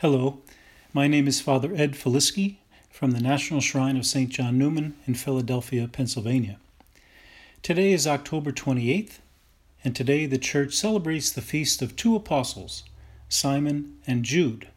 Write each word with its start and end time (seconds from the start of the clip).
Hello, 0.00 0.42
my 0.92 1.08
name 1.08 1.26
is 1.26 1.40
Father 1.40 1.72
Ed 1.74 1.94
Feliski 1.94 2.56
from 2.90 3.12
the 3.12 3.20
National 3.20 3.62
Shrine 3.62 3.96
of 3.96 4.04
St. 4.04 4.28
John 4.28 4.58
Neumann 4.58 4.94
in 5.06 5.14
Philadelphia, 5.14 5.88
Pennsylvania. 5.88 6.58
Today 7.62 7.92
is 7.92 8.06
October 8.06 8.52
28th, 8.52 9.20
and 9.82 9.96
today 9.96 10.26
the 10.26 10.36
Church 10.36 10.74
celebrates 10.74 11.32
the 11.32 11.40
feast 11.40 11.80
of 11.80 11.96
two 11.96 12.14
apostles, 12.14 12.84
Simon 13.30 13.96
and 14.06 14.22
Jude. 14.22 14.68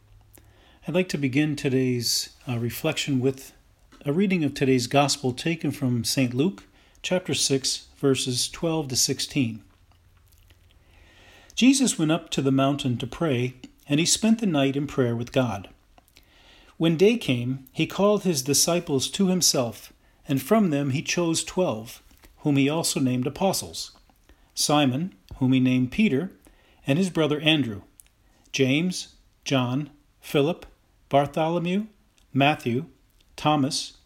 I'd 0.88 0.96
like 0.96 1.10
to 1.10 1.18
begin 1.18 1.58
today's 1.58 2.30
uh, 2.48 2.58
reflection 2.58 3.20
with 3.20 3.52
a 4.06 4.14
reading 4.14 4.46
of 4.46 4.54
today's 4.54 4.88
Gospel 4.88 5.34
taken 5.34 5.72
from 5.72 6.06
St. 6.06 6.34
Luke, 6.34 6.64
chapter 7.02 7.34
6, 7.34 7.88
verses 7.98 8.48
12 8.48 8.88
to 8.88 8.96
16. 8.96 9.64
Jesus 11.56 12.00
went 12.00 12.14
up 12.14 12.30
to 12.30 12.42
the 12.42 12.54
mountain 12.54 12.98
to 12.98 13.06
pray 13.06 13.56
and 13.90 14.00
he 14.00 14.06
spent 14.06 14.40
the 14.40 14.46
night 14.46 14.76
in 14.76 14.86
prayer 14.86 15.16
with 15.16 15.32
God. 15.32 15.68
When 16.78 16.96
day 16.96 17.18
came, 17.18 17.66
he 17.74 17.88
called 17.88 18.24
his 18.24 18.44
disciples 18.44 19.10
to 19.10 19.28
himself, 19.28 19.92
and 20.28 20.40
from 20.42 20.70
them 20.70 20.92
he 20.92 21.02
chose 21.02 21.44
twelve, 21.44 22.04
whom 22.38 22.56
he 22.56 22.70
also 22.70 23.00
named 23.00 23.28
apostles 23.28 23.92
Simon, 24.54 25.14
whom 25.38 25.54
he 25.54 25.60
named 25.60 25.92
Peter, 25.92 26.32
and 26.86 27.00
his 27.00 27.10
brother 27.10 27.40
Andrew, 27.40 27.82
James, 28.52 29.16
John, 29.44 29.90
Philip, 30.22 30.66
Bartholomew, 31.08 31.88
Matthew, 32.32 32.86
Thomas, 33.36 33.98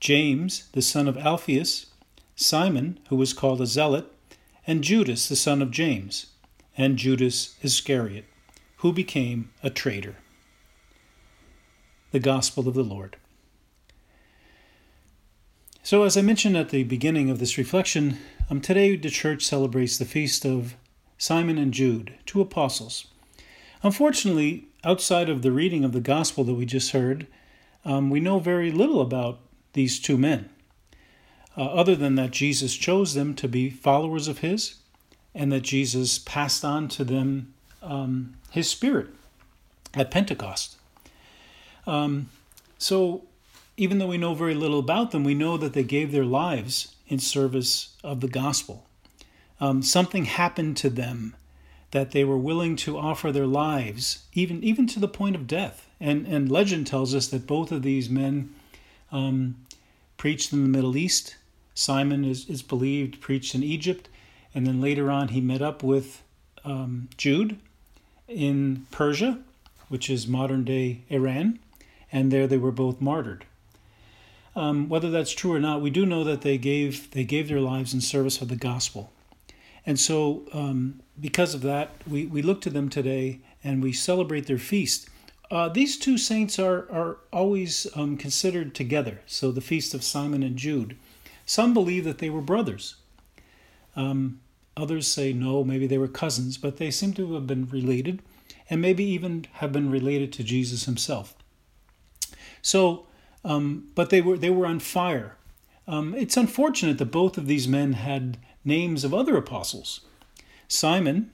James, 0.00 0.68
the 0.72 0.82
son 0.82 1.08
of 1.08 1.18
Alphaeus, 1.18 1.86
Simon, 2.34 3.00
who 3.08 3.16
was 3.16 3.32
called 3.32 3.60
a 3.60 3.66
zealot, 3.66 4.12
and 4.66 4.84
Judas, 4.84 5.28
the 5.28 5.36
son 5.36 5.60
of 5.60 5.70
James, 5.70 6.26
and 6.76 6.96
Judas 6.96 7.56
Iscariot 7.62 8.26
who 8.76 8.92
became 8.92 9.50
a 9.62 9.70
traitor. 9.70 10.16
The 12.10 12.20
Gospel 12.20 12.68
of 12.68 12.74
the 12.74 12.82
Lord. 12.82 13.16
So, 15.82 16.02
as 16.02 16.16
I 16.16 16.22
mentioned 16.22 16.56
at 16.56 16.70
the 16.70 16.82
beginning 16.82 17.30
of 17.30 17.38
this 17.38 17.56
reflection, 17.56 18.18
um, 18.50 18.60
today 18.60 18.96
the 18.96 19.08
church 19.08 19.44
celebrates 19.44 19.96
the 19.96 20.04
feast 20.04 20.44
of 20.44 20.76
Simon 21.16 21.58
and 21.58 21.72
Jude, 21.72 22.14
two 22.26 22.40
apostles. 22.40 23.06
Unfortunately, 23.82 24.66
outside 24.84 25.28
of 25.28 25.42
the 25.42 25.52
reading 25.52 25.84
of 25.84 25.92
the 25.92 26.00
Gospel 26.00 26.44
that 26.44 26.54
we 26.54 26.66
just 26.66 26.90
heard, 26.90 27.26
um, 27.84 28.10
we 28.10 28.20
know 28.20 28.40
very 28.40 28.72
little 28.72 29.00
about 29.00 29.38
these 29.74 30.00
two 30.00 30.18
men, 30.18 30.50
uh, 31.56 31.64
other 31.66 31.94
than 31.94 32.16
that 32.16 32.32
Jesus 32.32 32.74
chose 32.74 33.14
them 33.14 33.34
to 33.34 33.46
be 33.46 33.70
followers 33.70 34.26
of 34.26 34.38
His 34.38 34.76
and 35.34 35.52
that 35.52 35.62
Jesus 35.62 36.18
passed 36.18 36.64
on 36.64 36.88
to 36.88 37.04
them 37.04 37.54
um, 37.86 38.34
his 38.50 38.68
spirit 38.68 39.08
at 39.94 40.10
Pentecost. 40.10 40.76
Um, 41.86 42.28
so, 42.78 43.22
even 43.76 43.98
though 43.98 44.08
we 44.08 44.18
know 44.18 44.34
very 44.34 44.54
little 44.54 44.78
about 44.78 45.10
them, 45.10 45.24
we 45.24 45.34
know 45.34 45.56
that 45.56 45.72
they 45.72 45.84
gave 45.84 46.12
their 46.12 46.24
lives 46.24 46.94
in 47.08 47.18
service 47.18 47.94
of 48.02 48.20
the 48.20 48.28
gospel. 48.28 48.84
Um, 49.60 49.82
something 49.82 50.24
happened 50.24 50.76
to 50.78 50.90
them 50.90 51.36
that 51.92 52.10
they 52.10 52.24
were 52.24 52.36
willing 52.36 52.76
to 52.76 52.98
offer 52.98 53.32
their 53.32 53.46
lives, 53.46 54.24
even 54.34 54.62
even 54.62 54.86
to 54.88 55.00
the 55.00 55.08
point 55.08 55.36
of 55.36 55.46
death. 55.46 55.88
And 56.00 56.26
and 56.26 56.50
legend 56.50 56.86
tells 56.86 57.14
us 57.14 57.28
that 57.28 57.46
both 57.46 57.72
of 57.72 57.82
these 57.82 58.10
men 58.10 58.54
um, 59.12 59.56
preached 60.16 60.52
in 60.52 60.62
the 60.62 60.68
Middle 60.68 60.96
East. 60.96 61.36
Simon 61.74 62.24
is, 62.24 62.48
is 62.48 62.62
believed 62.62 63.20
preached 63.20 63.54
in 63.54 63.62
Egypt, 63.62 64.08
and 64.54 64.66
then 64.66 64.80
later 64.80 65.10
on 65.10 65.28
he 65.28 65.40
met 65.40 65.62
up 65.62 65.82
with 65.82 66.22
um, 66.64 67.08
Jude, 67.16 67.58
in 68.28 68.86
Persia, 68.90 69.38
which 69.88 70.10
is 70.10 70.26
modern 70.26 70.64
day 70.64 71.02
Iran, 71.08 71.58
and 72.10 72.30
there 72.30 72.46
they 72.46 72.58
were 72.58 72.72
both 72.72 73.00
martyred. 73.00 73.44
Um, 74.54 74.88
whether 74.88 75.10
that's 75.10 75.32
true 75.32 75.52
or 75.52 75.60
not, 75.60 75.82
we 75.82 75.90
do 75.90 76.06
know 76.06 76.24
that 76.24 76.40
they 76.40 76.56
gave 76.56 77.10
they 77.10 77.24
gave 77.24 77.48
their 77.48 77.60
lives 77.60 77.92
in 77.92 78.00
service 78.00 78.40
of 78.40 78.48
the 78.48 78.56
gospel, 78.56 79.12
and 79.84 80.00
so 80.00 80.42
um, 80.52 81.00
because 81.20 81.54
of 81.54 81.62
that, 81.62 81.90
we, 82.08 82.26
we 82.26 82.42
look 82.42 82.60
to 82.62 82.70
them 82.70 82.88
today 82.88 83.40
and 83.62 83.82
we 83.82 83.92
celebrate 83.92 84.46
their 84.46 84.58
feast. 84.58 85.08
Uh, 85.50 85.68
these 85.68 85.96
two 85.98 86.18
saints 86.18 86.58
are 86.58 86.90
are 86.90 87.18
always 87.32 87.86
um, 87.94 88.16
considered 88.16 88.74
together. 88.74 89.20
So 89.26 89.52
the 89.52 89.60
feast 89.60 89.94
of 89.94 90.02
Simon 90.02 90.42
and 90.42 90.56
Jude. 90.56 90.96
Some 91.44 91.72
believe 91.72 92.02
that 92.04 92.18
they 92.18 92.30
were 92.30 92.40
brothers. 92.40 92.96
Um, 93.94 94.40
Others 94.76 95.08
say 95.08 95.32
no, 95.32 95.64
maybe 95.64 95.86
they 95.86 95.96
were 95.96 96.08
cousins, 96.08 96.58
but 96.58 96.76
they 96.76 96.90
seem 96.90 97.14
to 97.14 97.34
have 97.34 97.46
been 97.46 97.66
related 97.68 98.20
and 98.68 98.80
maybe 98.80 99.04
even 99.04 99.46
have 99.54 99.72
been 99.72 99.90
related 99.90 100.32
to 100.34 100.44
Jesus 100.44 100.84
himself. 100.84 101.34
So, 102.60 103.06
um, 103.44 103.88
but 103.94 104.10
they 104.10 104.20
were 104.20 104.36
they 104.36 104.50
were 104.50 104.66
on 104.66 104.80
fire. 104.80 105.36
Um, 105.88 106.14
it's 106.14 106.36
unfortunate 106.36 106.98
that 106.98 107.06
both 107.06 107.38
of 107.38 107.46
these 107.46 107.66
men 107.68 107.94
had 107.94 108.38
names 108.64 109.04
of 109.04 109.14
other 109.14 109.36
apostles. 109.36 110.00
Simon, 110.68 111.30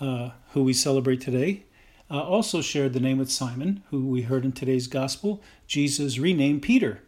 uh, 0.00 0.30
who 0.52 0.62
we 0.62 0.72
celebrate 0.72 1.20
today, 1.20 1.64
uh, 2.10 2.22
also 2.22 2.62
shared 2.62 2.92
the 2.92 3.00
name 3.00 3.18
with 3.18 3.30
Simon, 3.30 3.82
who 3.90 4.06
we 4.06 4.22
heard 4.22 4.44
in 4.44 4.52
today's 4.52 4.86
gospel. 4.86 5.42
Jesus 5.66 6.18
renamed 6.18 6.62
Peter, 6.62 7.02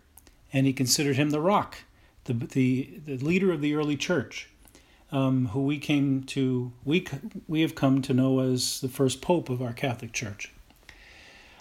and 0.52 0.66
he 0.66 0.72
considered 0.72 1.16
him 1.16 1.30
the 1.30 1.40
rock, 1.40 1.78
the, 2.24 2.32
the, 2.34 3.00
the 3.06 3.16
leader 3.18 3.52
of 3.52 3.60
the 3.60 3.74
early 3.74 3.96
church 3.96 4.51
um, 5.12 5.46
who 5.48 5.62
we 5.62 5.78
came 5.78 6.24
to 6.24 6.72
we 6.84 7.06
we 7.46 7.60
have 7.60 7.74
come 7.74 8.02
to 8.02 8.14
know 8.14 8.40
as 8.40 8.80
the 8.80 8.88
first 8.88 9.20
pope 9.20 9.48
of 9.48 9.62
our 9.62 9.72
Catholic 9.72 10.12
Church. 10.12 10.52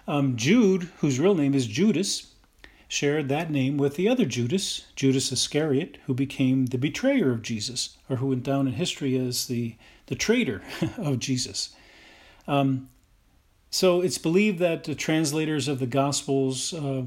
Um, 0.07 0.35
Jude, 0.35 0.89
whose 0.99 1.19
real 1.19 1.35
name 1.35 1.53
is 1.53 1.67
Judas, 1.67 2.33
shared 2.87 3.29
that 3.29 3.51
name 3.51 3.77
with 3.77 3.95
the 3.95 4.09
other 4.09 4.25
Judas, 4.25 4.85
Judas 4.95 5.31
Iscariot, 5.31 5.97
who 6.07 6.13
became 6.13 6.65
the 6.65 6.77
betrayer 6.77 7.31
of 7.31 7.41
Jesus, 7.41 7.97
or 8.09 8.17
who 8.17 8.27
went 8.27 8.43
down 8.43 8.67
in 8.67 8.73
history 8.73 9.15
as 9.17 9.47
the 9.47 9.75
the 10.07 10.15
traitor 10.15 10.61
of 10.97 11.19
Jesus. 11.19 11.75
Um, 12.47 12.89
so 13.69 14.01
it's 14.01 14.17
believed 14.17 14.59
that 14.59 14.83
the 14.83 14.95
translators 14.95 15.69
of 15.69 15.79
the 15.79 15.87
Gospels 15.87 16.73
uh, 16.73 17.03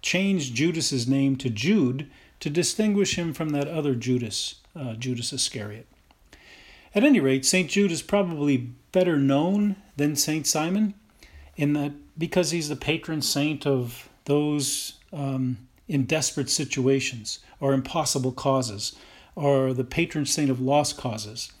changed 0.00 0.54
Judas's 0.54 1.06
name 1.06 1.36
to 1.36 1.50
Jude 1.50 2.10
to 2.40 2.48
distinguish 2.48 3.16
him 3.16 3.34
from 3.34 3.50
that 3.50 3.68
other 3.68 3.94
Judas, 3.94 4.56
uh, 4.74 4.94
Judas 4.94 5.32
Iscariot. 5.32 5.86
At 6.94 7.04
any 7.04 7.20
rate, 7.20 7.44
St. 7.44 7.70
Jude 7.70 7.92
is 7.92 8.02
probably 8.02 8.56
better 8.92 9.16
known 9.16 9.76
than 9.96 10.16
St. 10.16 10.46
Simon 10.46 10.94
in 11.56 11.72
that 11.72 11.92
because 12.18 12.50
he's 12.50 12.68
the 12.68 12.76
patron 12.76 13.22
saint 13.22 13.66
of 13.66 14.08
those 14.24 14.94
um, 15.12 15.56
in 15.88 16.04
desperate 16.04 16.50
situations 16.50 17.38
or 17.60 17.72
impossible 17.72 18.32
causes, 18.32 18.94
or 19.34 19.72
the 19.72 19.84
patron 19.84 20.26
saint 20.26 20.50
of 20.50 20.60
lost 20.60 20.96
causes. 20.96 21.52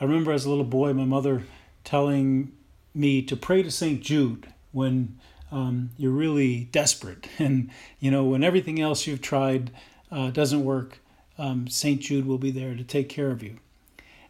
I 0.00 0.04
remember 0.04 0.32
as 0.32 0.44
a 0.44 0.50
little 0.50 0.64
boy, 0.64 0.92
my 0.92 1.04
mother 1.04 1.42
telling 1.84 2.52
me 2.94 3.22
to 3.22 3.36
pray 3.36 3.62
to 3.62 3.70
St. 3.70 4.00
Jude 4.00 4.52
when 4.72 5.18
um, 5.50 5.90
you're 5.96 6.12
really 6.12 6.64
desperate 6.64 7.26
and 7.38 7.70
you 7.98 8.10
know 8.10 8.24
when 8.24 8.44
everything 8.44 8.80
else 8.80 9.06
you've 9.06 9.22
tried 9.22 9.70
uh, 10.10 10.30
doesn't 10.30 10.64
work, 10.64 11.00
um, 11.38 11.68
St. 11.68 12.00
Jude 12.00 12.26
will 12.26 12.38
be 12.38 12.50
there 12.50 12.74
to 12.74 12.84
take 12.84 13.08
care 13.08 13.30
of 13.30 13.42
you. 13.42 13.58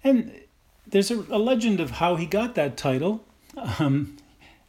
And 0.05 0.33
there's 0.87 1.11
a, 1.11 1.25
a 1.31 1.39
legend 1.39 1.81
of 1.81 1.93
how 1.93 2.17
he 2.17 2.27
got 2.27 2.55
that 2.55 2.77
title. 2.77 3.25
Um, 3.79 4.19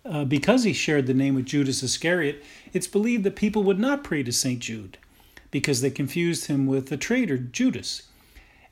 uh, 0.06 0.24
because 0.24 0.64
he 0.64 0.74
shared 0.74 1.06
the 1.06 1.14
name 1.14 1.36
with 1.36 1.46
Judas 1.46 1.84
Iscariot, 1.84 2.44
it's 2.74 2.88
believed 2.88 3.24
that 3.26 3.36
people 3.36 3.64
would 3.64 3.80
not 3.80 4.04
pray 4.04 4.24
to 4.24 4.32
St. 4.32 4.60
Jude 4.60 4.98
because 5.52 5.82
they 5.82 5.90
confused 5.90 6.48
him 6.48 6.66
with 6.66 6.88
the 6.88 6.98
traitor 6.98 7.38
Judas. 7.38 8.04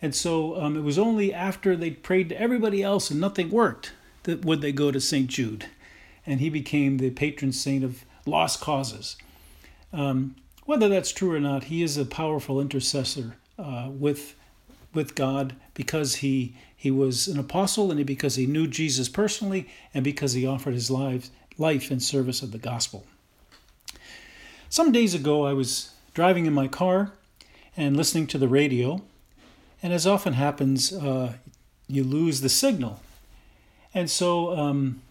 And 0.02 0.16
so 0.16 0.60
um, 0.60 0.78
it 0.78 0.82
was 0.82 0.98
only 0.98 1.34
after 1.34 1.76
they 1.76 1.92
prayed 1.92 2.30
to 2.30 2.40
everybody 2.40 2.82
else 2.82 3.12
and 3.12 3.20
nothing 3.20 3.50
worked 3.50 3.94
that 4.24 4.46
would 4.46 4.62
they 4.62 4.72
go 4.72 4.90
to 4.92 5.02
St. 5.02 5.28
Jude. 5.28 5.66
And 6.26 6.40
he 6.40 6.50
became 6.50 6.98
the 6.98 7.10
patron 7.10 7.52
saint 7.52 7.84
of 7.84 8.06
lost 8.26 8.62
causes. 8.62 9.18
Um, 9.92 10.36
whether 10.66 10.90
that's 10.90 11.12
true 11.12 11.34
or 11.34 11.40
not, 11.40 11.66
he 11.66 11.82
is 11.82 11.98
a 11.98 12.06
powerful 12.06 12.60
intercessor 12.60 13.36
uh, 13.58 13.90
with 13.90 14.36
with 14.94 15.16
God 15.16 15.56
because 15.74 16.16
he 16.16 16.56
he 16.76 16.92
was 16.92 17.28
an 17.28 17.40
apostle 17.40 17.92
and 17.92 18.06
because 18.06 18.36
he 18.36 18.46
knew 18.46 18.68
Jesus 18.68 19.10
personally 19.10 19.68
and 19.94 20.04
because 20.04 20.34
he 20.34 20.46
offered 20.46 20.74
his 20.74 20.90
life 20.90 21.30
life 21.58 21.92
in 21.92 22.00
service 22.00 22.42
of 22.42 22.52
the 22.52 22.58
gospel. 22.58 23.06
Some 24.70 24.92
days 24.92 25.14
ago, 25.14 25.46
I 25.46 25.54
was 25.54 25.92
driving 26.14 26.46
in 26.46 26.54
my 26.54 26.68
car 26.68 27.14
and 27.76 27.96
listening 27.96 28.28
to 28.28 28.38
the 28.38 28.48
radio, 28.48 29.02
and 29.82 29.94
as 29.94 30.06
often 30.06 30.34
happens, 30.34 30.92
uh, 30.92 31.34
you 31.88 32.04
lose 32.04 32.42
the 32.42 32.50
signal, 32.50 33.00
and 33.94 34.10
so 34.10 34.58
um, 34.58 35.02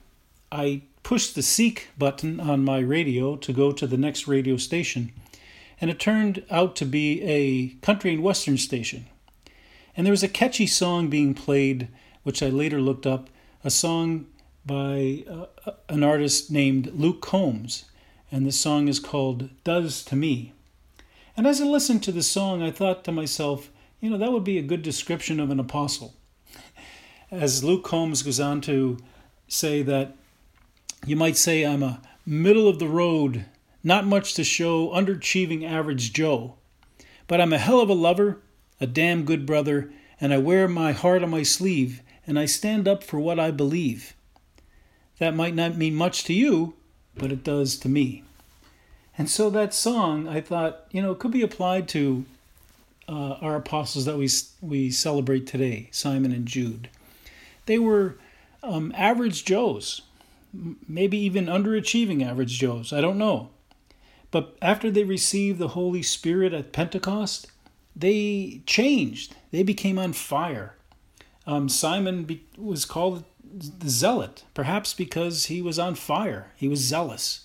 I 0.53 0.83
pushed 1.03 1.35
the 1.35 1.43
seek 1.43 1.89
button 1.97 2.41
on 2.41 2.65
my 2.65 2.79
radio 2.81 3.37
to 3.37 3.53
go 3.53 3.73
to 3.73 3.87
the 3.87 3.97
next 3.97 4.27
radio 4.27 4.57
station 4.57 5.13
and 5.81 5.91
it 5.91 6.01
turned 6.01 6.45
out 6.51 6.77
to 6.77 6.85
be 6.85 7.23
a 7.23 7.69
country 7.85 8.15
and 8.15 8.23
western 8.23 8.59
station. 8.59 9.07
And 9.97 10.07
there 10.07 10.13
was 10.13 10.23
a 10.23 10.29
catchy 10.29 10.67
song 10.67 11.09
being 11.09 11.35
played, 11.35 11.89
which 12.23 12.43
I 12.43 12.49
later 12.49 12.81
looked 12.81 13.07
up, 13.07 13.31
a 13.65 13.71
song 13.71 14.27
by 14.65 15.25
uh, 15.31 15.73
an 15.89 16.03
artist 16.03 16.51
named 16.51 16.93
Luke 16.93 17.23
Combs, 17.23 17.85
and 18.31 18.45
the 18.45 18.53
song 18.53 18.89
is 18.89 18.99
called 18.99 19.51
Does 19.65 20.05
to 20.05 20.17
Me. 20.17 20.53
And 21.37 21.47
as 21.47 21.61
I 21.61 21.65
listened 21.65 22.03
to 22.05 22.13
the 22.13 22.23
song, 22.23 22.63
I 22.63 22.71
thought 22.71 23.05
to 23.05 23.13
myself, 23.13 23.71
you 24.01 24.11
know, 24.11 24.19
that 24.19 24.33
would 24.33 24.45
be 24.45 24.59
a 24.59 24.63
good 24.63 24.83
description 24.83 25.39
of 25.39 25.51
an 25.51 25.61
apostle. 25.61 26.15
As 27.31 27.65
Luke 27.65 27.85
Combs 27.85 28.23
goes 28.23 28.41
on 28.41 28.61
to 28.63 28.99
say 29.49 29.83
that 29.83 30.17
you 31.07 31.17
might 31.17 31.37
say 31.37 31.65
I'm 31.65 31.83
a 31.83 32.01
middle 32.25 32.69
of 32.69 32.79
the 32.79 32.89
road, 32.89 33.45
not 33.87 34.05
much 34.05 34.35
to 34.35 34.43
show, 34.43 34.89
underachieving 34.89 35.65
average 35.65 36.13
Joe. 36.13 36.55
But 37.29 37.41
I'm 37.41 37.53
a 37.53 37.59
hell 37.59 37.81
of 37.81 37.89
a 37.89 37.95
lover, 37.95 38.41
a 38.81 38.87
damn 38.87 39.25
good 39.25 39.47
brother, 39.47 39.93
and 40.21 40.35
I 40.35 40.39
wear 40.39 40.67
my 40.67 40.91
heart 40.91 41.23
on 41.23 41.31
my 41.31 41.45
sleeve, 41.45 42.03
and 42.27 42.37
I 42.37 42.47
stand 42.47 42.89
up 42.89 43.05
for 43.05 43.21
what 43.21 43.39
I 43.39 43.53
believe. 43.53 44.15
That 45.21 45.37
might 45.37 45.55
not 45.55 45.77
mean 45.77 45.95
much 45.95 46.25
to 46.25 46.35
you, 46.35 46.75
but 47.15 47.31
it 47.31 47.45
does 47.45 47.77
to 47.79 47.89
me. 47.89 48.25
And 49.17 49.31
so 49.31 49.51
that 49.51 49.73
song, 49.73 50.27
I 50.27 50.41
thought, 50.41 50.87
you 50.91 51.01
know, 51.01 51.15
could 51.15 51.31
be 51.31 51.43
applied 51.43 51.87
to 51.91 52.25
uh, 53.09 53.37
our 53.41 53.55
apostles 53.55 54.05
that 54.05 54.19
we 54.19 54.29
we 54.61 54.91
celebrate 54.91 55.47
today, 55.47 55.91
Simon 55.93 56.33
and 56.33 56.47
Jude. 56.47 56.89
They 57.67 57.79
were 57.79 58.17
um, 58.65 58.93
average 58.97 59.45
Joes, 59.45 60.03
maybe 60.89 61.19
even 61.19 61.47
underachieving 61.47 62.27
average 62.27 62.59
Joes. 62.59 62.93
I 62.93 63.01
don't 63.01 63.17
know. 63.17 63.51
But 64.31 64.57
after 64.61 64.91
they 64.91 65.05
received 65.05 65.59
the 65.59 65.69
Holy 65.69 66.03
Spirit 66.03 66.53
at 66.53 66.73
Pentecost, 66.73 67.47
they 67.95 68.61
changed. 68.67 69.35
They 69.51 69.63
became 69.63 69.99
on 69.99 70.13
fire. 70.13 70.75
Um, 71.47 71.69
Simon 71.69 72.25
be- 72.25 72.45
was 72.59 72.85
called 72.85 73.25
the 73.45 73.89
zealot, 73.89 74.45
perhaps 74.53 74.93
because 74.93 75.47
he 75.47 75.63
was 75.63 75.79
on 75.79 75.95
fire. 75.95 76.53
He 76.57 76.69
was 76.69 76.81
zealous. 76.81 77.43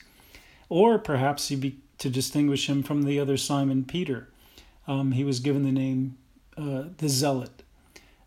Or 0.70 0.98
perhaps 0.98 1.48
he 1.50 1.56
be- 1.56 1.80
to 2.00 2.10
distinguish 2.10 2.68
him 2.68 2.84
from 2.84 3.04
the 3.04 3.20
other 3.20 3.38
Simon 3.38 3.86
Peter. 3.86 4.28
Um, 4.88 5.12
he 5.12 5.24
was 5.24 5.40
given 5.40 5.64
the 5.64 5.72
name 5.72 6.18
uh, 6.58 6.86
the 6.98 7.08
zealot. 7.08 7.64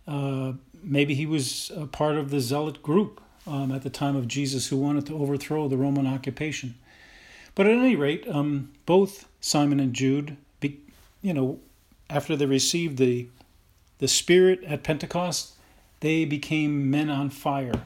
Uh, 0.06 0.52
maybe 0.82 1.14
he 1.14 1.26
was 1.26 1.70
a 1.76 1.86
part 1.86 2.16
of 2.16 2.30
the 2.30 2.40
zealot 2.40 2.82
group 2.82 3.20
um, 3.46 3.72
at 3.72 3.82
the 3.82 3.90
time 3.90 4.16
of 4.16 4.28
Jesus 4.28 4.68
who 4.68 4.76
wanted 4.76 5.06
to 5.06 5.16
overthrow 5.16 5.68
the 5.68 5.76
Roman 5.76 6.06
occupation. 6.06 6.76
But 7.54 7.66
at 7.66 7.76
any 7.78 7.96
rate, 7.96 8.26
um, 8.28 8.72
both 8.86 9.28
Simon 9.40 9.80
and 9.80 9.94
Jude, 9.94 10.36
be, 10.60 10.80
you 11.22 11.32
know, 11.32 11.60
after 12.10 12.36
they 12.36 12.46
received 12.46 12.98
the 12.98 13.28
the 13.98 14.08
Spirit 14.08 14.62
at 14.64 14.82
Pentecost, 14.82 15.54
they 16.00 16.24
became 16.24 16.90
men 16.90 17.08
on 17.08 17.30
fire 17.30 17.84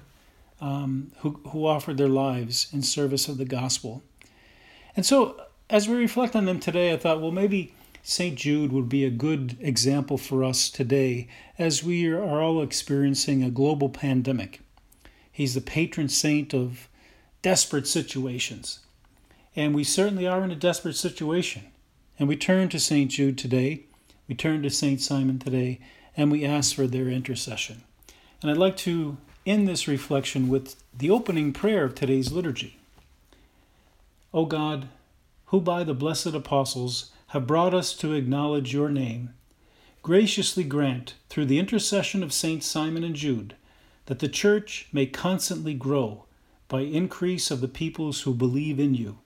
um, 0.61 1.12
who, 1.19 1.41
who 1.50 1.67
offered 1.67 1.99
their 1.99 2.09
lives 2.09 2.69
in 2.73 2.82
service 2.82 3.29
of 3.29 3.38
the 3.38 3.44
gospel. 3.44 4.03
And 4.97 5.06
so, 5.06 5.41
as 5.70 5.87
we 5.87 5.97
reflect 5.97 6.35
on 6.35 6.47
them 6.47 6.59
today, 6.59 6.93
I 6.93 6.97
thought, 6.97 7.20
well, 7.20 7.31
maybe 7.31 7.75
St. 8.03 8.37
Jude 8.37 8.73
would 8.73 8.88
be 8.88 9.05
a 9.05 9.11
good 9.11 9.56
example 9.61 10.17
for 10.17 10.43
us 10.43 10.70
today 10.70 11.29
as 11.59 11.85
we 11.85 12.09
are 12.09 12.41
all 12.41 12.62
experiencing 12.62 13.43
a 13.43 13.50
global 13.50 13.91
pandemic. 13.91 14.61
He's 15.31 15.55
the 15.55 15.61
patron 15.61 16.09
saint 16.09 16.55
of 16.55 16.88
desperate 17.43 17.87
situations. 17.87 18.81
And 19.58 19.75
we 19.75 19.82
certainly 19.82 20.25
are 20.25 20.44
in 20.44 20.52
a 20.52 20.55
desperate 20.55 20.94
situation. 20.94 21.64
And 22.16 22.28
we 22.28 22.37
turn 22.37 22.69
to 22.69 22.78
St. 22.78 23.10
Jude 23.10 23.37
today, 23.37 23.87
we 24.28 24.37
turn 24.37 24.62
to 24.62 24.70
St. 24.70 25.00
Simon 25.00 25.40
today, 25.40 25.81
and 26.16 26.31
we 26.31 26.44
ask 26.44 26.76
for 26.76 26.87
their 26.87 27.08
intercession. 27.08 27.82
And 28.40 28.52
I'd 28.52 28.56
like 28.56 28.76
to 28.76 29.16
end 29.44 29.66
this 29.66 29.88
reflection 29.88 30.46
with 30.46 30.76
the 30.96 31.10
opening 31.10 31.52
prayer 31.52 31.82
of 31.82 31.96
today's 31.96 32.31
liturgy. 32.31 32.78
O 34.32 34.44
God, 34.44 34.90
who 35.46 35.60
by 35.60 35.82
the 35.82 35.93
blessed 35.93 36.34
apostles 36.34 37.10
have 37.28 37.49
brought 37.49 37.75
us 37.75 37.94
to 37.94 38.12
acknowledge 38.12 38.72
your 38.72 38.90
name, 38.90 39.34
graciously 40.05 40.62
grant, 40.62 41.14
through 41.28 41.46
the 41.46 41.58
intercession 41.58 42.22
of 42.22 42.32
St. 42.32 42.62
Simon 42.62 43.02
and 43.02 43.16
Jude, 43.16 43.56
that 44.06 44.20
the 44.20 44.28
Church 44.28 44.87
may 44.93 45.06
constantly 45.06 45.75
grow 45.75 46.26
by 46.69 46.82
increase 46.82 47.50
of 47.50 47.60
the 47.60 47.66
peoples 47.66 48.20
who 48.20 48.32
believe 48.32 48.78
in 48.78 48.94
you 48.94 49.19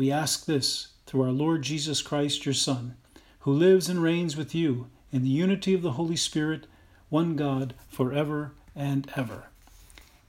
we 0.00 0.10
ask 0.10 0.46
this 0.46 0.94
through 1.04 1.20
our 1.20 1.30
Lord 1.30 1.60
Jesus 1.60 2.00
Christ, 2.00 2.46
your 2.46 2.54
Son, 2.54 2.96
who 3.40 3.52
lives 3.52 3.86
and 3.86 4.02
reigns 4.02 4.34
with 4.34 4.54
you 4.54 4.88
in 5.12 5.22
the 5.22 5.28
unity 5.28 5.74
of 5.74 5.82
the 5.82 5.92
Holy 5.92 6.16
Spirit, 6.16 6.66
one 7.10 7.36
God, 7.36 7.74
forever 7.86 8.52
and 8.74 9.12
ever. 9.14 9.50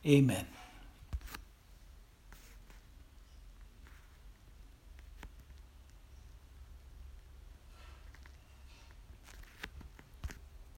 Amen. 0.06 0.45